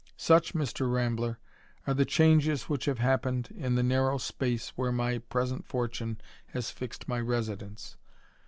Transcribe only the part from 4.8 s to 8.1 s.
my present fortune has fixed 3sidence.